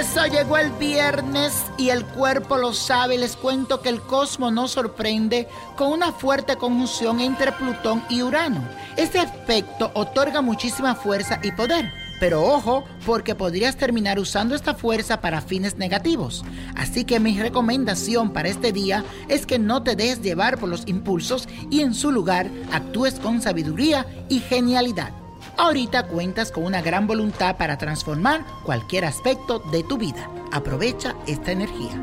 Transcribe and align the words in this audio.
Eso 0.00 0.24
llegó 0.24 0.56
el 0.56 0.70
viernes 0.72 1.52
y 1.76 1.90
el 1.90 2.06
cuerpo 2.06 2.56
lo 2.56 2.72
sabe. 2.72 3.18
Les 3.18 3.36
cuento 3.36 3.82
que 3.82 3.90
el 3.90 4.00
cosmos 4.00 4.50
nos 4.50 4.70
sorprende 4.70 5.46
con 5.76 5.92
una 5.92 6.10
fuerte 6.10 6.56
conjunción 6.56 7.20
entre 7.20 7.52
Plutón 7.52 8.02
y 8.08 8.22
Urano. 8.22 8.66
Este 8.96 9.18
aspecto 9.18 9.90
otorga 9.92 10.40
muchísima 10.40 10.94
fuerza 10.94 11.38
y 11.42 11.52
poder. 11.52 11.92
Pero 12.18 12.42
ojo, 12.42 12.84
porque 13.04 13.34
podrías 13.34 13.76
terminar 13.76 14.18
usando 14.18 14.54
esta 14.54 14.74
fuerza 14.74 15.20
para 15.20 15.42
fines 15.42 15.76
negativos. 15.76 16.44
Así 16.76 17.04
que 17.04 17.20
mi 17.20 17.38
recomendación 17.38 18.32
para 18.32 18.48
este 18.48 18.72
día 18.72 19.04
es 19.28 19.44
que 19.44 19.58
no 19.58 19.82
te 19.82 19.96
dejes 19.96 20.22
llevar 20.22 20.56
por 20.56 20.70
los 20.70 20.88
impulsos 20.88 21.46
y 21.70 21.82
en 21.82 21.92
su 21.92 22.10
lugar 22.10 22.50
actúes 22.72 23.20
con 23.20 23.42
sabiduría 23.42 24.06
y 24.30 24.40
genialidad. 24.40 25.19
Ahorita 25.60 26.06
cuentas 26.06 26.50
con 26.52 26.64
una 26.64 26.80
gran 26.80 27.06
voluntad 27.06 27.58
para 27.58 27.76
transformar 27.76 28.46
cualquier 28.64 29.04
aspecto 29.04 29.58
de 29.58 29.82
tu 29.82 29.98
vida. 29.98 30.30
Aprovecha 30.52 31.14
esta 31.26 31.52
energía. 31.52 32.02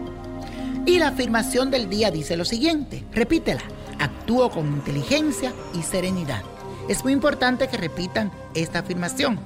Y 0.86 1.00
la 1.00 1.08
afirmación 1.08 1.72
del 1.72 1.90
día 1.90 2.12
dice 2.12 2.38
lo 2.38 2.46
siguiente, 2.46 3.04
repítela, 3.12 3.64
actúo 3.98 4.52
con 4.52 4.68
inteligencia 4.68 5.54
y 5.74 5.82
serenidad. 5.82 6.44
Es 6.88 7.04
muy 7.04 7.14
importante 7.14 7.68
que 7.68 7.78
repitan 7.78 8.32
esta 8.54 8.80
afirmación. 8.80 9.40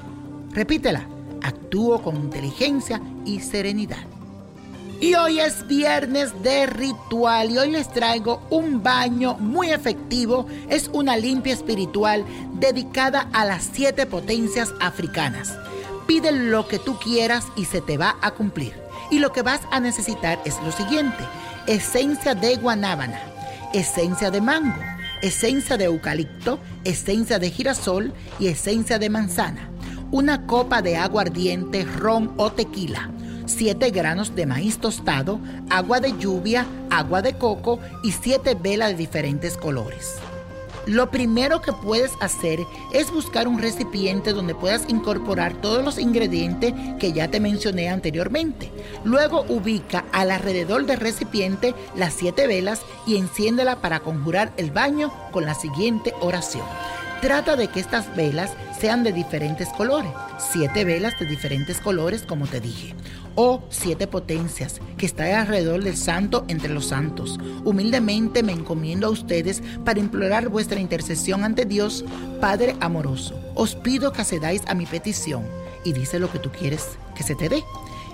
Repítela, 0.51 1.07
actúo 1.41 2.03
con 2.03 2.17
inteligencia 2.17 3.01
y 3.23 3.39
serenidad. 3.39 4.10
Y 5.01 5.15
hoy 5.15 5.39
es 5.39 5.65
viernes 5.65 6.43
de 6.43 6.67
ritual 6.67 7.49
y 7.49 7.57
hoy 7.57 7.71
les 7.71 7.91
traigo 7.91 8.39
un 8.51 8.83
baño 8.83 9.33
muy 9.33 9.71
efectivo. 9.71 10.45
Es 10.69 10.91
una 10.93 11.17
limpia 11.17 11.55
espiritual 11.55 12.23
dedicada 12.59 13.27
a 13.33 13.43
las 13.43 13.67
siete 13.73 14.05
potencias 14.05 14.71
africanas. 14.79 15.57
Pide 16.05 16.31
lo 16.31 16.67
que 16.67 16.77
tú 16.77 16.99
quieras 16.99 17.47
y 17.55 17.65
se 17.65 17.81
te 17.81 17.97
va 17.97 18.15
a 18.21 18.29
cumplir. 18.29 18.73
Y 19.09 19.17
lo 19.17 19.31
que 19.31 19.41
vas 19.41 19.61
a 19.71 19.79
necesitar 19.79 20.39
es 20.45 20.61
lo 20.63 20.71
siguiente. 20.71 21.23
Esencia 21.65 22.35
de 22.35 22.57
guanábana, 22.57 23.19
esencia 23.73 24.29
de 24.29 24.39
mango, 24.39 24.83
esencia 25.23 25.77
de 25.77 25.85
eucalipto, 25.85 26.59
esencia 26.83 27.39
de 27.39 27.49
girasol 27.49 28.13
y 28.39 28.49
esencia 28.49 28.99
de 28.99 29.09
manzana. 29.09 29.67
Una 30.11 30.45
copa 30.45 30.83
de 30.83 30.95
agua 30.97 31.23
ardiente, 31.23 31.85
ron 31.85 32.35
o 32.37 32.51
tequila 32.51 33.09
7 33.51 33.89
granos 33.91 34.35
de 34.35 34.45
maíz 34.45 34.79
tostado, 34.79 35.39
agua 35.69 35.99
de 35.99 36.17
lluvia, 36.17 36.65
agua 36.89 37.21
de 37.21 37.33
coco 37.33 37.79
y 38.03 38.11
7 38.11 38.55
velas 38.55 38.91
de 38.91 38.97
diferentes 38.97 39.57
colores. 39.57 40.15
Lo 40.87 41.11
primero 41.11 41.61
que 41.61 41.73
puedes 41.73 42.11
hacer 42.21 42.59
es 42.91 43.11
buscar 43.11 43.47
un 43.47 43.59
recipiente 43.59 44.33
donde 44.33 44.55
puedas 44.55 44.85
incorporar 44.87 45.53
todos 45.53 45.85
los 45.85 45.99
ingredientes 45.99 46.73
que 46.99 47.13
ya 47.13 47.29
te 47.29 47.39
mencioné 47.39 47.89
anteriormente. 47.89 48.71
Luego 49.03 49.45
ubica 49.47 50.05
alrededor 50.11 50.87
del 50.87 50.99
recipiente 50.99 51.75
las 51.95 52.13
siete 52.15 52.47
velas 52.47 52.81
y 53.05 53.17
enciéndela 53.17 53.75
para 53.75 53.99
conjurar 53.99 54.53
el 54.57 54.71
baño 54.71 55.11
con 55.31 55.45
la 55.45 55.53
siguiente 55.53 56.13
oración. 56.19 56.65
Trata 57.21 57.55
de 57.55 57.67
que 57.67 57.79
estas 57.79 58.15
velas 58.15 58.51
sean 58.79 59.03
de 59.03 59.13
diferentes 59.13 59.69
colores, 59.69 60.11
siete 60.39 60.83
velas 60.83 61.19
de 61.19 61.27
diferentes 61.27 61.79
colores 61.79 62.23
como 62.23 62.47
te 62.47 62.59
dije 62.59 62.95
oh 63.35 63.63
siete 63.69 64.07
potencias, 64.07 64.79
que 64.97 65.05
está 65.05 65.39
alrededor 65.39 65.83
del 65.83 65.97
santo 65.97 66.45
entre 66.47 66.69
los 66.73 66.87
santos. 66.87 67.39
Humildemente 67.63 68.43
me 68.43 68.51
encomiendo 68.51 69.07
a 69.07 69.11
ustedes 69.11 69.61
para 69.85 69.99
implorar 69.99 70.49
vuestra 70.49 70.79
intercesión 70.79 71.43
ante 71.43 71.65
Dios, 71.65 72.03
Padre 72.39 72.75
amoroso. 72.79 73.39
Os 73.55 73.75
pido 73.75 74.11
que 74.11 74.21
accedáis 74.21 74.61
a 74.67 74.73
mi 74.73 74.85
petición 74.85 75.45
y 75.83 75.93
dice 75.93 76.19
lo 76.19 76.31
que 76.31 76.39
tú 76.39 76.51
quieres 76.51 76.97
que 77.15 77.23
se 77.23 77.35
te 77.35 77.49
dé. 77.49 77.63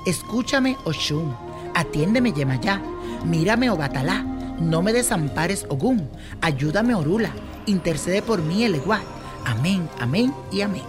Escúchame, 0.05 0.77
Oshun. 0.85 1.35
Atiéndeme, 1.73 2.31
Yemayá. 2.31 2.81
Mírame, 3.25 3.69
Obatalá. 3.69 4.25
No 4.59 4.81
me 4.81 4.93
desampares, 4.93 5.65
Ogún. 5.69 6.09
Ayúdame, 6.41 6.95
Orula. 6.95 7.31
Intercede 7.65 8.21
por 8.21 8.41
mí, 8.41 8.63
Eleguá. 8.63 9.01
Amén, 9.45 9.87
amén 9.99 10.33
y 10.51 10.61
amén. 10.61 10.83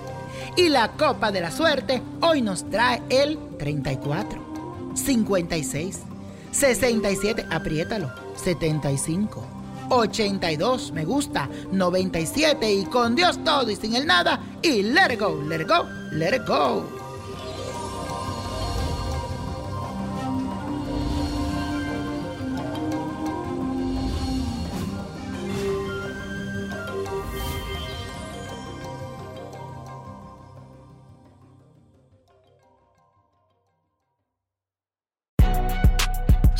Y 0.56 0.68
la 0.68 0.92
copa 0.92 1.30
de 1.30 1.40
la 1.40 1.50
suerte 1.50 2.02
hoy 2.20 2.42
nos 2.42 2.68
trae 2.68 3.02
el 3.08 3.38
34, 3.58 4.92
56, 4.94 6.00
67, 6.50 7.46
apriétalo, 7.50 8.10
75, 8.34 9.46
82, 9.90 10.92
me 10.92 11.04
gusta, 11.04 11.48
97 11.70 12.72
y 12.72 12.84
con 12.86 13.14
Dios 13.14 13.42
todo 13.44 13.70
y 13.70 13.76
sin 13.76 13.94
el 13.94 14.06
nada 14.06 14.40
y 14.62 14.82
let 14.82 15.12
it 15.12 15.20
go, 15.20 15.40
let 15.48 15.60
it 15.60 15.68
go, 15.68 15.84
let 16.10 16.34
it 16.34 16.46
go. 16.46 16.97